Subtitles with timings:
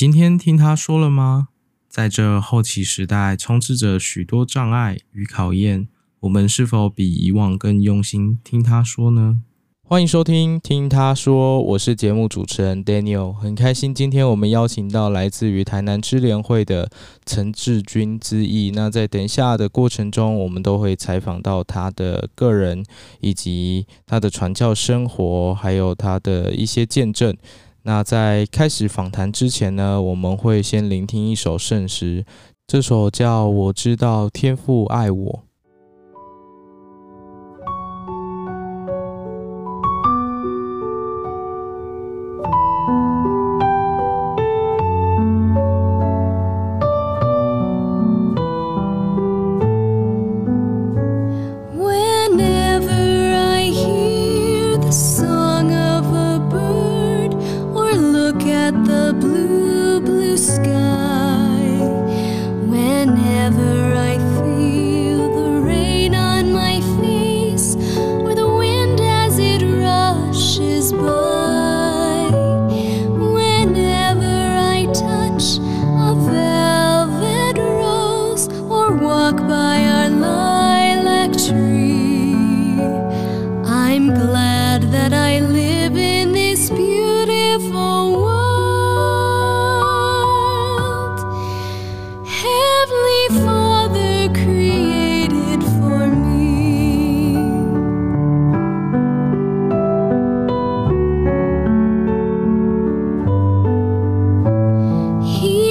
[0.00, 1.48] 今天听他说了吗？
[1.86, 5.88] 在这后期时代，充斥着许多障碍与考验，
[6.20, 9.42] 我们是否比以往更用心听他说呢？
[9.82, 16.88] 欢迎收听《听他说》，我是节目主持人 Daniel，很开心今天我们邀请到来自于台南支联会的
[17.26, 18.72] 陈志军之义。
[18.74, 22.82] 那在等一下的过程中，我们都会采访到他的个人，
[23.20, 27.36] 以及他的传教生活，还有他的一些见证。
[27.82, 32.24] 那在开始访谈之前呢，我们会先聆听一首圣诗，
[32.66, 35.44] 这首叫《我知道天父爱我》。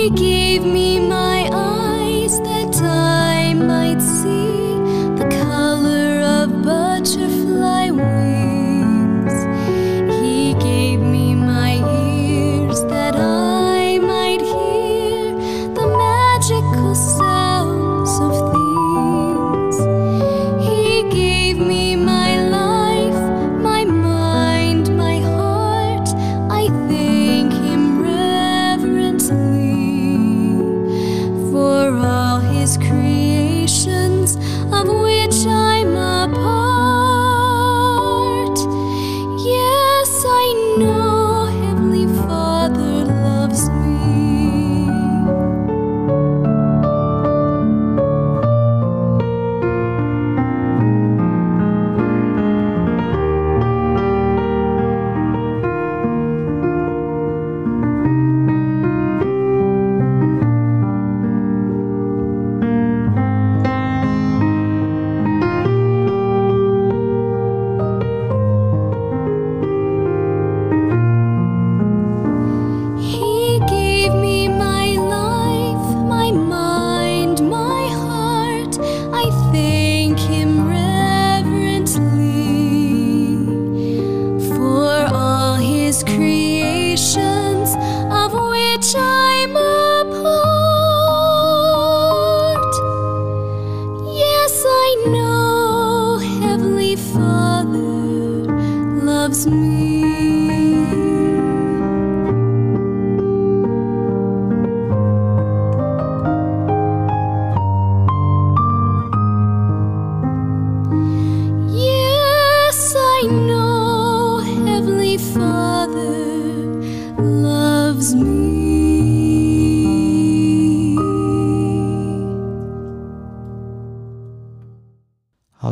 [0.10, 1.29] gave me my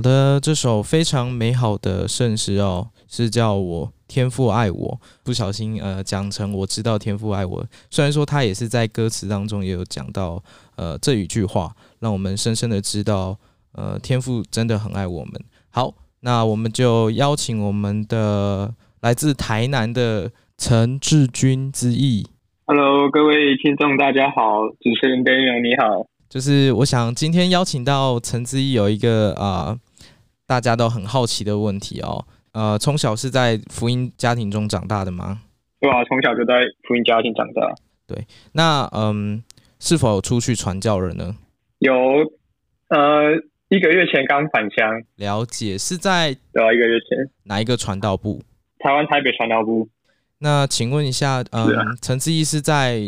[0.02, 5.02] 这首非常美好的圣诗哦，是叫我天父爱我。
[5.24, 7.66] 不小心呃讲成我知道天父爱我。
[7.90, 10.42] 虽然说他也是在歌词当中也有讲到
[10.76, 13.38] 呃这一句话，让我们深深的知道
[13.74, 15.34] 呃天父真的很爱我们。
[15.70, 22.28] 好，那我们就邀请我们的来自台南的陈志军之意。
[22.66, 26.08] Hello，各位听众大家好，主持人 Daniel 你好。
[26.30, 29.68] 就是我想今天邀请到陈志毅有一个啊。
[29.70, 29.80] 呃
[30.48, 35.42] 大家都很好奇的问题哦，呃，从小是在福音家庭中长大的吗？
[35.82, 37.76] 对啊，从小就在福音家庭长大。
[38.08, 39.44] 对，那嗯，
[39.78, 41.36] 是否有出去传教人呢？
[41.80, 41.94] 有，
[42.88, 43.36] 呃，
[43.68, 45.04] 一个月前刚返乡。
[45.18, 47.30] 了解，是在对啊，一个月前。
[47.44, 48.42] 哪一个传道部？
[48.80, 49.90] 台湾台北传道部。
[50.40, 51.68] 那请问一下，嗯，
[52.02, 53.02] 陈志毅是在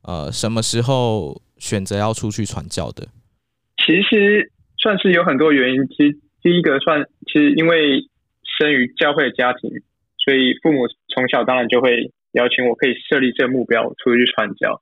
[0.00, 3.06] 呃什么时候选择要出去传教的？
[3.84, 6.20] 其实算是有很多原因，其实。
[6.46, 8.06] 第一个算，其实因为
[8.56, 9.68] 生于教会的家庭，
[10.16, 14.80] 所以父母从小当然就会邀请我可以设立这个目标出去传教。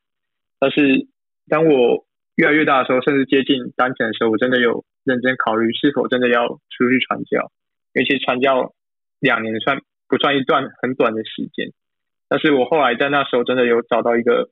[0.60, 1.08] 但是
[1.48, 2.04] 当我
[2.36, 7.50] 越来越大的时候，甚至接近单程的时候，我真的有认真考虑是否真的要出去传教。
[7.94, 8.74] 因为其实传教
[9.18, 11.72] 两年算不算一段很短的时间？
[12.28, 14.50] 但是我后来在那时候真的有找到一个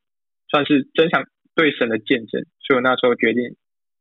[0.49, 1.25] 算是真想
[1.55, 3.55] 对神的见证，所以我那时候决定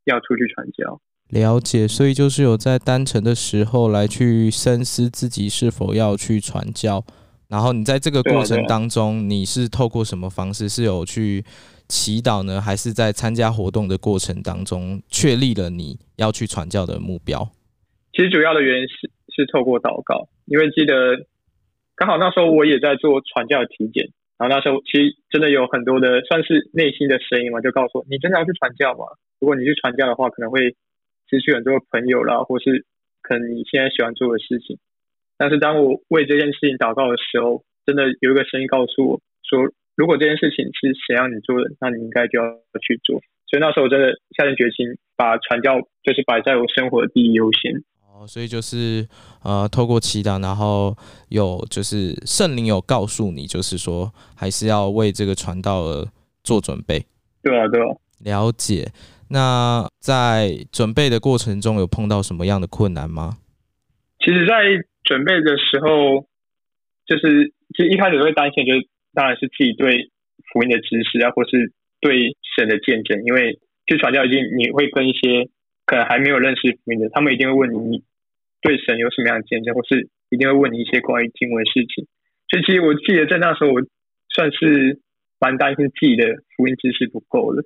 [0.05, 1.01] 要出去传教。
[1.31, 7.03] 了解，所以就是有在单程的时候来去深思自己是否要去传教。
[7.47, 10.69] 然后你在这个过程当中，你是透过什么方式？
[10.69, 11.43] 是有去
[11.87, 17.49] 祈祷呢，还是在参加活动的过程当中确立了你要去传教的目标？
[18.11, 21.15] 其实主要的原因是是透过祷告，因为记得
[21.95, 24.03] 刚好那时候我也在做传教的体检，
[24.37, 29.07] 然后那时候其实真的有很多的算是内心的声音嘛，就告诉我，你真的要去传教吗？
[29.39, 30.75] 如果你去传教的话，可能会
[31.31, 32.85] 失去很多朋友啦，或是
[33.23, 34.77] 可能你现在喜欢做的事情。
[35.37, 42.45] 但是当我为这件事情祷告的时候，真的有一个声音告诉我说：“如果这件事情是谁让你做的，那你应该就要
[42.83, 44.85] 去做。”所以那时候我真的下定决心，
[45.15, 47.73] 把传教就是摆在我生活的第一优先。
[48.05, 49.07] 哦，所以就是
[49.43, 50.95] 呃，透过祈祷，然后
[51.29, 56.07] 有就是圣灵有告诉你，就是说还是要为这个传道而
[56.43, 57.05] 做准备。
[57.41, 57.87] 对啊，对啊。
[58.19, 58.91] 了解。
[59.31, 63.37] 那在准备的过程中，有碰到什么样的困难吗？
[64.19, 66.27] 其实，在准备的时候，
[67.07, 70.11] 就是其实一开始会担心，就是当然是自己对
[70.51, 73.23] 福音的知识啊，或是对神的见证。
[73.25, 73.57] 因为
[73.87, 75.47] 去传教一定你会跟一些
[75.85, 78.03] 可能还没有认识福音的，他们一定会问你，你
[78.61, 82.05] 对神有什么样的见证，或是一定会问你一些关于经文的事情。
[82.49, 83.81] 所以其实我记得在那时候，我
[84.35, 84.99] 算是
[85.39, 86.25] 蛮担心自己的
[86.57, 87.63] 福音知识不够的。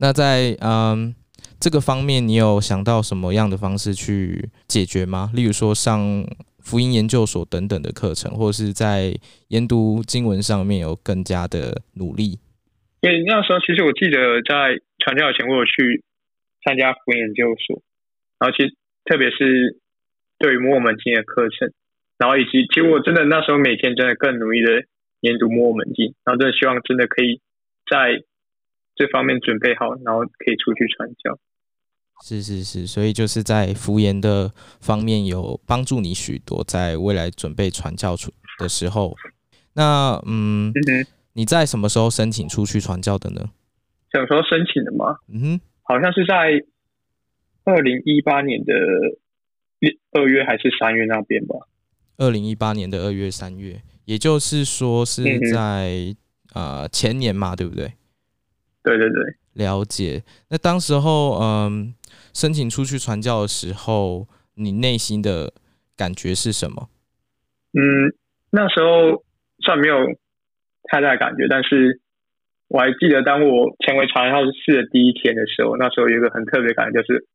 [0.00, 1.14] 那在嗯。
[1.62, 5.30] 这个方面，你有想到什么样的方式去解决吗？
[5.34, 6.24] 例如说上
[6.64, 9.12] 福音研究所等等的课程，或者是在
[9.48, 12.40] 研读经文上面有更加的努力。
[13.02, 16.02] 因为那时候，其实我记得在传教以前，我有去
[16.64, 17.82] 参加福音研究所，
[18.38, 18.64] 然后其
[19.04, 19.76] 特别是
[20.38, 21.70] 对于末门经的课程，
[22.16, 24.82] 然后以及其实我真的那时候每天真的更努力的
[25.20, 27.42] 研读末门经，然后真的希望真的可以
[27.84, 28.24] 在
[29.00, 31.38] 这方面准备好，然后可以出去传教。
[32.22, 39.16] 是是是，所以就是在福研的方面有帮助你许多，在未来准备传教出的时候，
[39.72, 43.50] 那嗯，嗯，你在什么时候申请出去传教的呢？
[44.12, 45.16] 什么时候申请的吗？
[45.28, 46.62] 嗯哼，好像是在
[47.64, 48.74] 二零一八年的
[50.12, 51.56] 二月还是三月那边吧。
[52.18, 56.14] 二零一八年的二月三月，也就是说是在、
[56.52, 57.94] 嗯、呃前年嘛，对不对？
[58.82, 60.22] 对对对，了解。
[60.48, 61.94] 那当时候嗯。
[62.32, 65.52] 申请出去传教的时候，你内心的
[65.96, 66.88] 感觉是什么？
[67.74, 68.14] 嗯，
[68.50, 69.24] 那时候
[69.64, 69.96] 算没有
[70.84, 72.00] 太大的感觉，但是
[72.68, 77.26] 我还记得，当我成为传教士的第一天的时候，那时候有一个很特别感觉，就是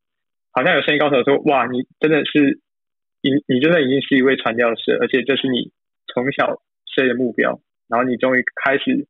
[0.51, 2.59] 好像有声音告诉我说：“哇，你真的是，
[3.21, 5.71] 你你真的已经是一位传教士，而且这是你
[6.13, 6.61] 从小
[6.95, 7.59] 设立的目标，
[7.89, 9.07] 然后你终于开始，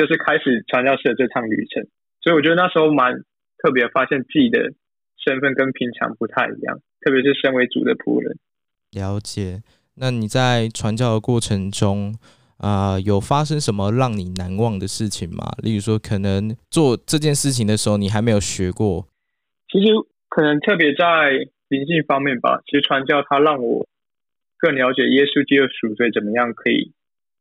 [0.00, 1.84] 就是开始传教士的这趟旅程。”
[2.24, 3.12] 所以我觉得那时候蛮
[3.60, 4.72] 特别，发现自己的。
[5.22, 8.38] 身份跟平常不太一样，特别是身为主的仆人。
[8.92, 9.60] 了解。
[9.96, 12.14] 那你在传教的过程中，
[12.56, 15.52] 啊、呃，有发生什么让你难忘的事情吗？
[15.62, 19.06] 例如说，可能做这件事情的时候，你还没有学过。
[19.68, 19.92] 其实，
[20.30, 21.04] 可能特别在
[21.68, 22.62] 灵性方面吧。
[22.64, 23.86] 其实传教它让我
[24.56, 26.94] 更了解耶稣基督赎罪怎么样可以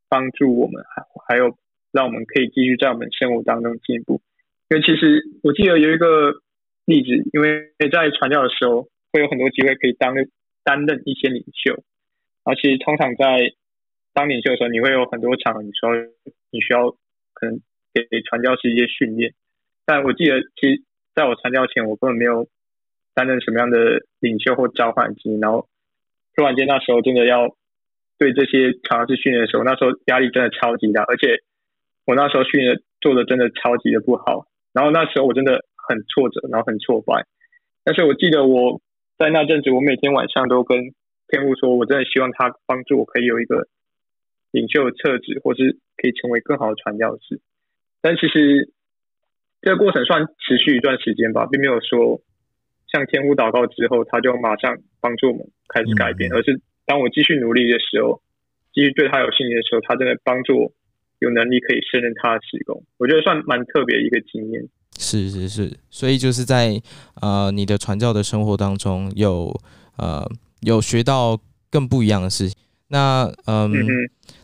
[0.09, 1.55] 帮助我们，还还有
[1.91, 4.21] 让我们可以继续在我们生活当中进步。
[4.69, 6.41] 因为其实我记得有一个。
[6.85, 8.81] 例子，因为在传教的时候，
[9.13, 10.15] 会有很多机会可以当
[10.63, 11.83] 担任一些领袖，
[12.43, 13.53] 而其实通常在
[14.11, 15.93] 当领袖的时候，你会有很多场，你说
[16.49, 16.89] 你需要
[17.35, 17.61] 可能
[17.93, 19.35] 给传教士一些训练。
[19.85, 20.81] 但我记得，其实
[21.13, 22.47] 在我传教前，我根本没有
[23.13, 25.67] 担任什么样的领袖或召唤机，然后
[26.35, 27.55] 突然间那时候真的要
[28.17, 31.37] 对这些尝试训练的时候，那时候压力真的超级大，而且
[32.05, 35.65] 我那时候训练做的真的超级的不好，然后那时候我真的。
[35.89, 37.25] 很挫折，然后很挫败。
[37.83, 38.79] 但是我记得我
[39.17, 40.77] 在那阵子，我每天晚上都跟
[41.27, 43.67] 天父说，我真的希望他帮助我，可以有一个
[44.51, 47.41] 领袖的特质，或是可以成为更好的传教士。
[48.03, 48.71] 但其实
[49.63, 52.21] 这个过程算持续一段时间吧，并没有说
[52.91, 58.21] 向天父祷告之后，他就马上帮助我们开始改变，而是当我继续努力的时候，
[58.73, 60.71] 继续对他有信心的时候，他真的帮助我
[61.19, 62.83] 有能力可以胜任他的事工。
[62.97, 64.67] 我觉得算蛮特别的一个经验。
[64.97, 66.81] 是是是，所以就是在
[67.21, 69.61] 呃你的传教的生活当中有，有
[69.97, 70.29] 呃
[70.61, 72.57] 有学到更不一样的事情。
[72.89, 73.87] 那嗯，嗯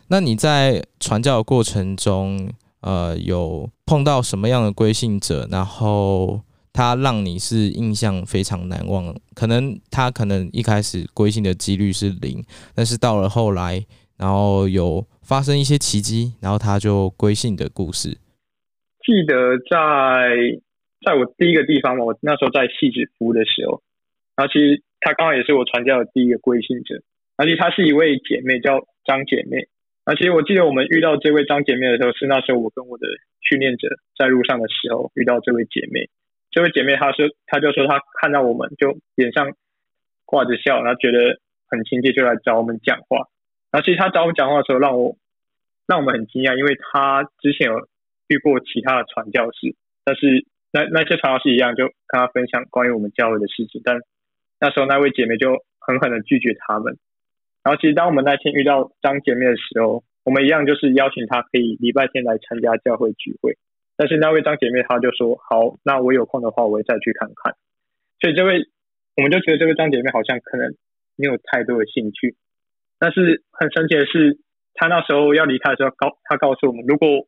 [0.08, 2.48] 那你在传教的过程中，
[2.80, 5.46] 呃，有碰到什么样的归信者？
[5.50, 6.40] 然后
[6.72, 9.14] 他让你是印象非常难忘？
[9.34, 12.42] 可能他可能一开始归信的几率是零，
[12.74, 13.84] 但是到了后来，
[14.18, 18.18] 然后有发生一些奇迹，然后他就归信的故事。
[19.04, 20.60] 记得在
[21.04, 23.82] 在我第一个地方嘛，我那时候在戏子服务的时候，
[24.34, 27.02] 然后其实他刚好也是我传教的第一个归信者，
[27.36, 29.68] 而且他是一位姐妹，叫张姐妹。
[30.04, 33.06] 而且我记得我们遇到这位张姐妹的时候，是那时候我跟我的
[33.42, 36.08] 训练者在路上的时候遇到这位姐妹。
[36.50, 39.52] 这位姐妹她说，她就说她看到我们就脸上
[40.24, 43.26] 挂着笑，然后觉得很亲切，就来找我们讲话。
[43.76, 45.18] 然后其实她找我讲话的时候，让我
[45.86, 47.76] 让我们很惊讶，因为他之前有
[48.26, 54.00] 遇过其他的传教士，但是那那些传教士一样，就跟他分享关于我们教会的事情，但
[54.58, 56.96] 那时候那位姐妹就狠狠的拒绝他们。
[57.62, 63.58] 然后其实当我们那天遇到张姐妹的时候，我们一样就是邀请她可以礼拜天来参加教会聚会。
[63.98, 67.52] 但是那位张姐妹她就说：“好，那我有空的话我会再去看看。”
[68.24, 68.64] 所以这位
[69.16, 70.74] 我们就觉得这位张姐妹好像可能
[71.16, 72.36] 没有太多的兴趣。
[72.98, 74.38] 但是很神奇的是，
[74.74, 77.26] 他那时候要离开的时候，告他告诉我们，如果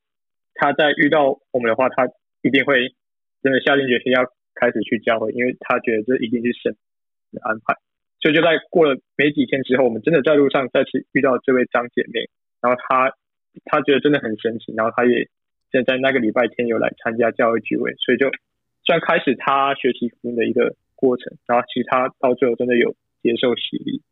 [0.54, 2.08] 他再遇到我们的话，他
[2.42, 2.94] 一定会
[3.42, 6.76] 真的下定决心要开始去教会，因为他觉得这一定是神
[7.32, 7.74] 的安排。
[8.20, 12.28] 所以就在过了没几天之后，我们真的在路上再次遇到这位张姐妹，
[12.60, 13.12] 然后她
[13.64, 15.28] 她觉得真的很神奇，然后她也
[15.70, 18.30] 现在那个礼拜天有来参加教会聚会，所以就
[18.84, 24.02] 算开始她学习福音的一个过程，然后其实她到最后真的有接受洗礼。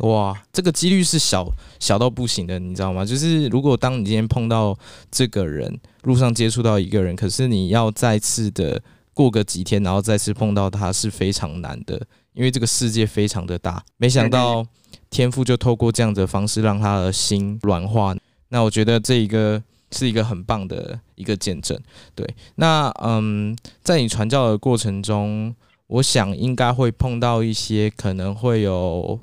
[0.00, 1.50] 哇，这个几率是小
[1.80, 3.04] 小到不行的，你知道吗？
[3.04, 4.76] 就是如果当你今天碰到
[5.10, 8.80] 这个人，路上接触到一个人，可是你要再次的
[9.12, 12.00] 过个几天，然后再次碰到他是非常难的。
[12.34, 14.64] 因为这个世界非常的大，没想到
[15.10, 18.14] 天赋就透过这样的方式让他的心软化。
[18.50, 21.76] 那我觉得这一个是一个很棒的一个见证。
[22.14, 22.24] 对，
[22.54, 25.52] 那嗯，在你传教的过程中，
[25.88, 29.18] 我想应该会碰到一些可能会有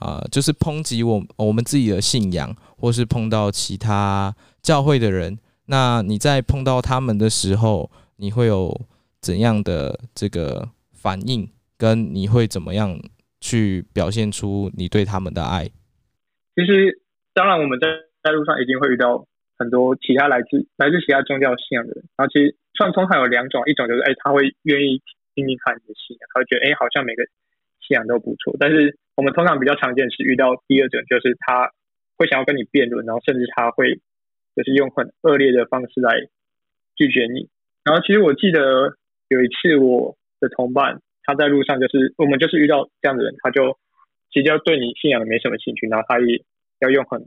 [0.00, 5.38] 啊、呃，就是抨击我我们自己的信仰，或是碰到其他教会的人。
[5.66, 8.80] 那你在碰到他们的时候，你会有
[9.20, 11.48] 怎样的这个反应？
[11.76, 12.98] 跟你会怎么样
[13.40, 15.70] 去表现出你对他们的爱？
[16.56, 17.00] 其实，
[17.32, 17.86] 当然我们在
[18.20, 19.24] 在路上一定会遇到
[19.56, 22.02] 很多其他来自来自其他宗教信仰的人。
[22.16, 25.00] 然后，其实算通常有两种，一种就是哎，他会愿意
[25.36, 27.22] 听听看你的信仰，他会觉得哎，好像每个
[27.78, 28.56] 信仰都不错。
[28.58, 31.72] 但是我们通常比较常见是遇到第二种，就是他
[32.16, 33.98] 会想要跟你辩论，然后甚至他会
[34.54, 36.14] 就是用很恶劣的方式来
[36.94, 37.48] 拒绝你。
[37.82, 38.94] 然后，其实我记得
[39.26, 41.02] 有一次我的同伴。
[41.24, 43.76] 他在路上就是我们就是遇到这样的人，他就
[44.32, 46.42] 其实要对你信仰没什么兴趣，然后他也
[46.78, 47.20] 要用很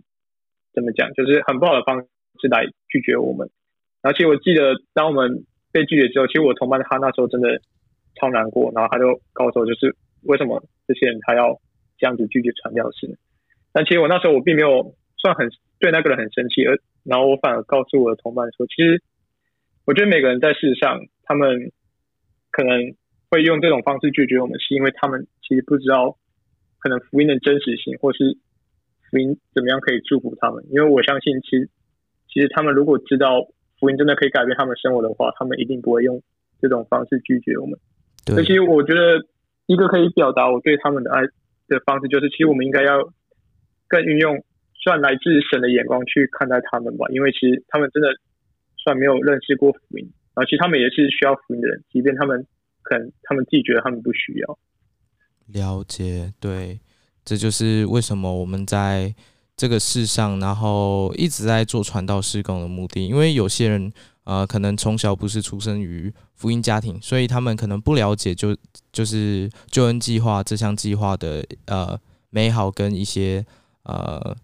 [0.74, 2.02] 怎么讲，就是很不好的方
[2.42, 3.48] 式来拒绝我们。
[4.02, 7.62] 而且我记得当我们被拒绝之后，其实我同伴他那时候真的
[8.16, 11.60] 超难过，然后他就告诉我，就是为什么这些人他要
[12.02, 13.16] 这样子拒绝传教士。
[13.72, 15.48] 但其实我那时候我并没有算很
[15.80, 19.02] 对那个人很生气，而然后我反而告诉我的同伴说，其实
[19.86, 21.72] 我觉得每个人在世上，他们
[22.50, 22.98] 可能。
[23.34, 26.18] 会用这种方式拒绝我们，是因为他们其实不知道
[26.80, 28.38] 可能福音的真实性，或是
[29.10, 30.62] 福音怎么样可以祝福他们。
[30.70, 31.70] 因为我相信，其实
[32.28, 33.48] 其实他们如果知道
[33.80, 36.22] 福音真的可以改变他们生活的话，他们一定不会用
[36.60, 37.80] 这种方式拒绝我们。
[38.26, 38.36] 对。
[38.36, 39.26] 而且我觉得
[39.66, 41.22] 一个可以表达我对他们的爱
[41.76, 43.02] 的方式，就是其实我们应该要
[43.88, 44.44] 更运用
[44.84, 47.08] 算来自神的眼光去看待他们吧。
[47.10, 48.10] 因为其实他们真的
[48.78, 52.46] 算没有认识过福音，然后其实他们也是需要福音的人，即便他们。
[52.84, 54.58] 可能他们自己觉得他们不需要
[55.54, 56.80] 了解，对，
[57.24, 59.14] 这就是为什么我们在
[59.56, 63.08] 这个世上，然后一直在做传道事工的目的。
[63.08, 68.56] 因为有些人呃，可能从小不是出生于福音家庭，所以他们可能不了解就
[68.94, 72.00] 就是救恩计划这项计划的呃
[72.30, 73.44] 美好跟一些
[73.84, 74.36] 呃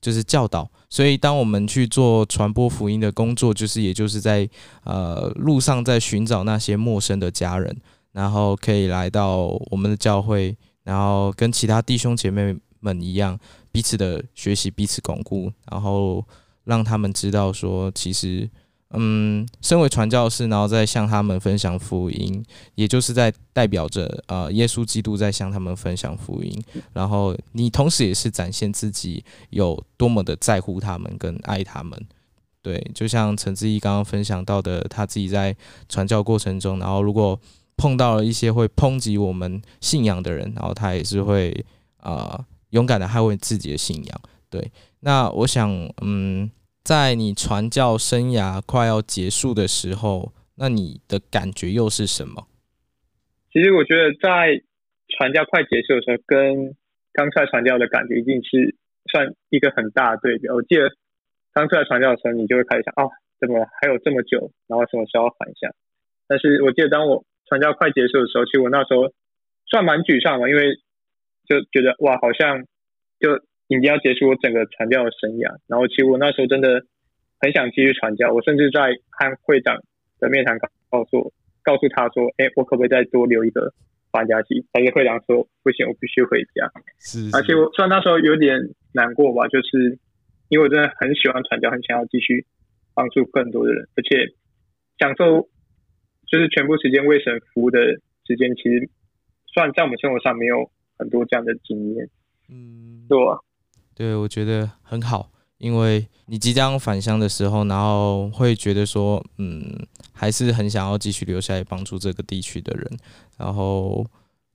[0.00, 0.70] 就是教导。
[0.88, 4.48] 所以，当我们去做传播福音的工作，就是也就是在
[4.84, 7.76] 呃路上在寻找那些陌生的家人，
[8.12, 13.36] 然后可以来到我们的教会，然后跟其他弟兄姐妹们一样，
[13.72, 16.24] 彼此的学习，彼此巩固，然后
[16.64, 18.48] 让他们知道说，其实。
[18.94, 22.44] 嗯，身为传教士，然后再向他们分享福音，
[22.74, 26.62] 也就是在代表着呃耶稣基督在向他们分享福音。
[26.92, 31.98] 然后你同时也是展现自己有多么的在乎他们跟爱他们。
[32.60, 35.56] 对，就像陈志毅刚刚分享到的，他自己在
[35.88, 37.38] 传教过程中，然后如果
[37.76, 41.50] 碰到了一些会抨击我们信仰的人，然后他也是会
[41.96, 44.20] 啊、呃、勇敢的捍卫自己的信仰。
[44.48, 44.70] 对，
[45.00, 45.70] 那我想，
[46.02, 46.48] 嗯，
[46.84, 52.48] 在你传教生涯快要结束的时候，那你的感觉又是什么？
[53.52, 54.60] 其实我觉得在
[55.14, 56.74] 传教快结束的时候，跟
[57.12, 58.74] 刚出来传教的感觉一定是
[59.12, 60.48] 算一个很大的对比。
[60.48, 60.90] 我记得
[61.52, 63.08] 刚出来传教的时候，你就会开始想，哦，
[63.38, 65.70] 怎么还有这么久，然后什么时候返乡？
[66.26, 69.12] 但是我记得当我传教快结束的时候，其实我那时候
[69.66, 70.74] 算蛮沮丧的，因为
[71.46, 72.66] 就觉得哇，好像
[73.20, 73.38] 就。
[73.78, 76.84] 已经要结束我整个传教的生涯，然后其实我那时候真的
[77.40, 79.80] 很想继续传教，我甚至在和会长
[80.20, 80.58] 的面谈
[80.90, 83.72] 告诉我，告诉他说，哎，我可不可以再多留一个
[84.10, 84.66] 发家期？
[84.72, 86.70] 但是会长说不行，我必须回家。
[87.00, 88.60] 是，是，而且我虽然那时候有点
[88.92, 89.98] 难过吧，就是
[90.48, 92.44] 因为我真的很喜欢传教，很想要继续
[92.92, 94.28] 帮助更多的人，而且
[94.98, 95.48] 享受
[96.28, 97.80] 就是全部时间为神服务的
[98.26, 98.90] 时间，其实
[99.54, 102.06] 算在我们生活上没有很多这样的经验。
[102.50, 103.38] 嗯，对啊。
[103.94, 112.98] 对，我觉得很好，因为你即将返乡的时候，然后会觉得说，嗯，还是很想要继续留下来帮助这个地区的人，
[113.36, 114.04] 然后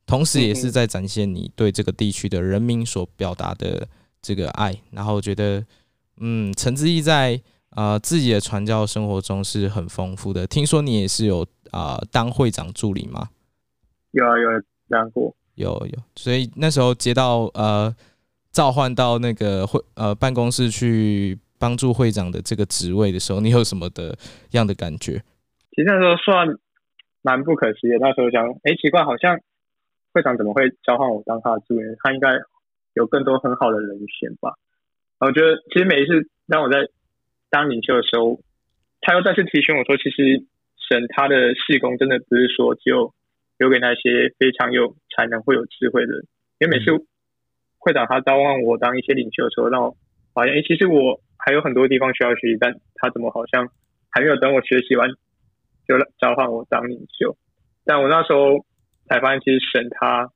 [0.05, 3.87] 同时也是在展现你对这个地区的人民所表达的
[4.21, 4.75] 这个爱。
[4.91, 5.63] 然后我觉得，
[6.17, 7.39] 嗯，陈志毅在
[7.69, 10.47] 啊、呃、自己的传教生活中是很丰富的。
[10.47, 13.29] 听说你也是有啊、呃、当会长助理吗？
[14.11, 14.49] 有啊，有
[14.89, 15.99] 当过，有有。
[16.15, 17.95] 所以那时候接到呃。
[18.57, 24.17] 召唤到那个会呃办公室去帮助会长的这个职位的时候，你有什么的
[24.57, 25.21] 样的感觉？
[25.69, 26.57] 其实那时候算
[27.21, 27.97] 蛮不可思议的。
[28.01, 29.37] 那时候想，哎，奇怪，好像
[30.11, 31.85] 会长怎么会召唤我当他的助理？
[32.01, 32.29] 他应该
[32.95, 34.55] 有更多很好的人选吧？
[35.19, 36.89] 我觉得，其实每一次当我在
[37.51, 38.41] 当领袖的时候，
[39.01, 40.41] 他又再次提醒我说，其实
[40.89, 43.13] 神他的事工真的不是说只有
[43.59, 46.25] 留给那些非常有才能、会有智慧的人，
[46.57, 46.89] 因为每次、
[47.87, 49.95] 会长他召唤我当一些领袖的时候，让我
[50.33, 53.69] 发现，哎，其实我还有很多地方需要学习，但他怎么好像
[54.09, 55.09] 还没有等我学习完，
[55.87, 57.37] 就召唤我当领袖？
[57.85, 58.65] 但我那时候
[59.07, 60.29] 才发现，其实神他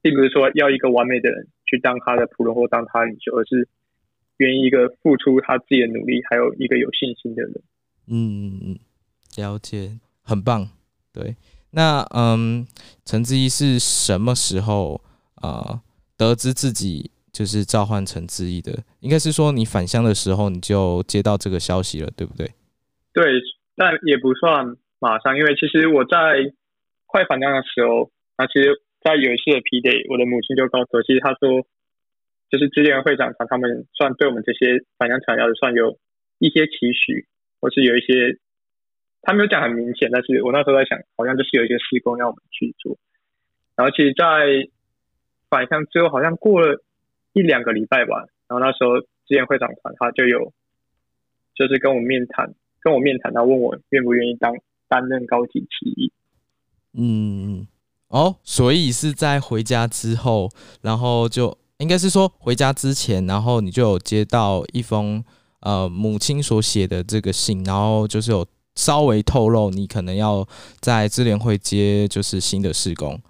[0.00, 3.68] 并不是说要一个完美的人去当他的仆人或当他的领袖，而是
[4.38, 7.52] 愿意一个付出他自己的努力，还有一个有信心的人。
[8.08, 8.78] 嗯嗯，
[9.36, 10.70] 了解，很棒。
[11.12, 11.36] 对，
[11.72, 12.66] 那嗯，
[13.04, 15.02] 陈志毅是什么时候
[15.34, 15.82] 啊？
[16.16, 22.50] 得知自己就是召唤成之义的，应该是说你返乡的时候你就接到这个消息了，对不对？
[23.12, 23.24] 对，
[23.76, 26.52] 但也不算马上，因为其实我在
[27.06, 31.64] 快返乡的时候，那其实，在有一次的 P Day，我的母亲就告诉我，其实她说，
[32.50, 35.98] 就是之前会长他们算对我们这些返乡材料的算有
[36.38, 37.26] 一些期许，
[37.60, 38.38] 或是有一些，
[39.22, 42.96] 他没有讲很明显，但是我那时候在想，好像就是有一些施工要我们去做，
[43.76, 44.24] 然后其实，在
[45.48, 46.82] 反向之后好像过了
[47.32, 50.52] 一两个礼拜吧，然后那时候之前会长团他就有，
[51.54, 54.52] 就是跟我面谈，跟我面谈，他问我愿不愿意当
[54.88, 56.12] 担任高级提议。
[56.94, 57.66] 嗯，
[58.08, 60.50] 哦，所以是在回家之后，
[60.82, 65.22] 然后就应该是说回家之前，然后你就有接到一封
[65.60, 70.46] 呃母亲所写的这个信，然后就是有稍微透露你可能要
[70.80, 73.20] 在支联会接就是新的事工。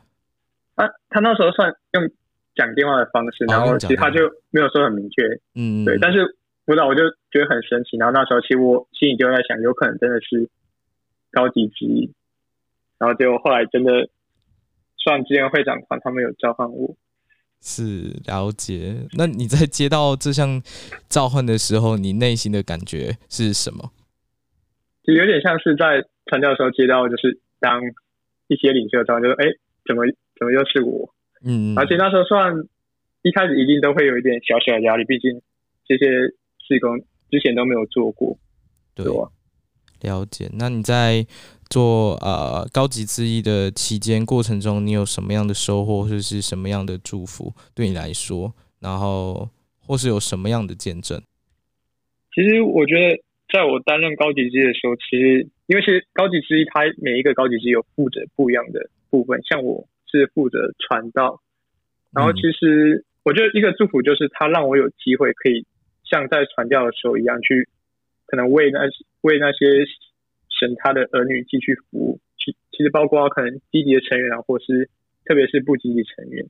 [0.77, 2.09] 他他那时候算用
[2.55, 5.23] 讲电话的方式，然后其实他就没有说很明确，
[5.55, 5.99] 嗯，对。
[5.99, 7.97] 但是不知道，我就觉得很神奇。
[7.97, 10.49] 然后那时候其实我心里就在想，有可能真的是
[11.31, 12.13] 高级之义。
[12.99, 14.09] 然后结果后来真的
[14.97, 16.95] 算之前会长团他们有召唤我，
[17.61, 19.07] 是了解。
[19.17, 20.63] 那你在接到这项
[21.09, 23.93] 召唤的时候，你内心的感觉是什么？
[25.05, 27.81] 就有点像是在传教的时候接到，就是当
[28.49, 29.47] 一些领袖召唤，就说：“哎，
[29.87, 30.03] 怎么？”
[30.39, 31.15] 怎么又是我？
[31.45, 32.55] 嗯，而且那时候算
[33.23, 35.41] 一开始一定都会有一点小小的压力，毕竟
[35.87, 36.07] 这些
[36.67, 36.99] 事工
[37.31, 38.39] 之前都没有做过。
[38.95, 39.05] 对，
[40.01, 40.49] 了解。
[40.59, 41.27] 那你在
[41.69, 48.55] 做呃高级之义的期间过程中，你有什么样的收获，或者是什么样的祝福对你来说？
[48.81, 51.23] 然后或是有什么样的见证？
[52.35, 53.23] 其实我觉得，
[53.53, 59.87] 在我担任高级之义的时候，其实因为其实高级之义，它每一个高级之义有负责不一样的部分，像我。
[60.11, 61.41] 是负责传道，
[62.13, 65.67] 然后其实我觉得一个祝福就是他让我有机会可以
[66.05, 67.69] 像在传教的时候一样去，
[68.27, 68.81] 可能为那
[69.23, 69.85] 为那些
[70.49, 72.21] 神他的儿女继续服务。
[72.39, 74.89] 其其实包括可能积极的成员啊，或是
[75.25, 76.47] 特别是不积极成员。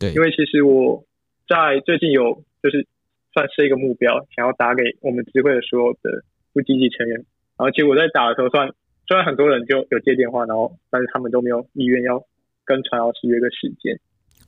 [0.00, 1.04] 对，因为其实我
[1.48, 2.86] 在最近有就是
[3.32, 7.16] 算是一个目标，想要打给我们教会的所有的不积极成员。
[7.56, 12.22] 然后结果在打的时候算，算虽然很多人就有接电话，然后但是他们都没有意愿要。
[12.66, 13.98] 跟传教士约个时间，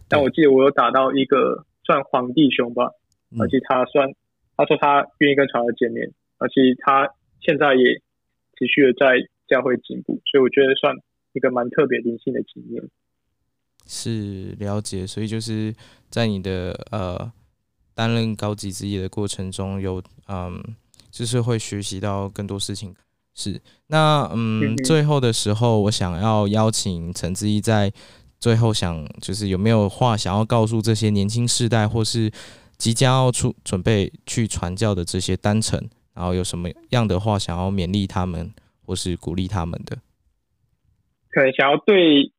[0.08, 2.90] 但我记得我有打到一个算皇帝兄吧，
[3.30, 4.12] 嗯、而且他算
[4.56, 7.08] 他说他愿意跟传道见面，而且他
[7.40, 7.94] 现在也
[8.58, 9.16] 持续的在
[9.48, 10.94] 教会进步，所以我觉得算
[11.32, 12.82] 一个蛮特别灵性的经验。
[13.86, 15.74] 是了解，所以就是
[16.10, 17.32] 在你的呃
[17.94, 20.62] 担任高级职业的过程中有，有嗯，
[21.10, 22.94] 就是会学习到更多事情。
[23.38, 27.92] 是那嗯，最后的时候，我想要邀请陈志毅在
[28.40, 32.30] 最后想，就是有没有话想要告诉这些年轻世代，或是
[32.76, 38.52] 即将要出准备去传教的这些单程，然后有什么样的话想要勉励他们，
[38.84, 39.98] 或是鼓励他们的？
[41.30, 42.32] 可能想要对。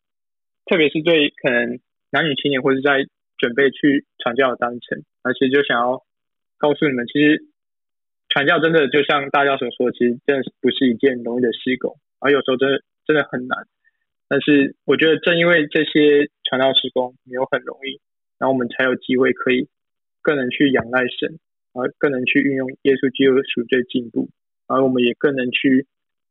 [0.69, 1.79] 特别是对可能
[2.11, 3.01] 男女青年或是在
[3.39, 6.05] 准备去传教的单程，而且就想要
[6.59, 7.48] 告诉你们，其实
[8.39, 13.67] 传教真的就像大家所说，其实真的不是一件容易的事工，而有时候真的真的很难。
[14.29, 17.99] 但是我觉得正因为这些传道施工没有很容易，
[18.39, 19.67] 然后我们才有机会可以
[20.21, 21.37] 更能去仰赖神，
[21.73, 24.29] 而更能去运用耶稣基督的赎罪进步，
[24.67, 25.85] 而我们也更能去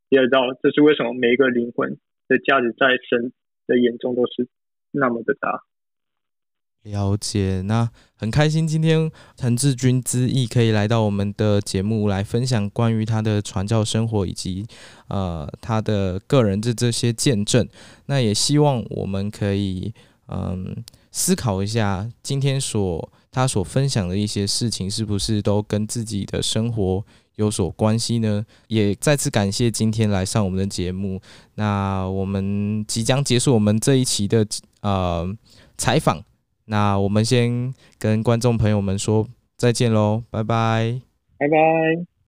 [0.09, 3.35] 了解到，这是为什么每一个灵魂的价值在神
[3.67, 4.49] 的眼中都是
[4.93, 5.61] 那么的大。
[6.91, 14.67] 了解，那很开心今天陈志军之毅可以来到我们的节目来分享关于他的传教生活以及
[15.09, 17.69] 呃他的个人的这些见证。
[18.07, 19.93] 那也希望我们可以
[20.29, 27.05] 嗯思考一下，今天所他所分享的一些事情是不是都跟自己的生活
[27.37, 28.45] 有所关系呢？
[28.67, 31.21] 也再次感谢今天来上我们的节目。
[31.55, 34.47] 那我们即将结束我们这一期的
[34.81, 35.29] 呃
[35.77, 36.23] 采访，
[36.69, 39.27] 那我们先跟观众朋友们说
[39.57, 41.01] 再见喽，拜拜，
[41.39, 42.09] 拜拜。